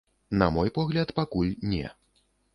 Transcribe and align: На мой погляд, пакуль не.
На 0.41 0.47
мой 0.55 0.71
погляд, 0.77 1.13
пакуль 1.21 1.53
не. 1.61 1.95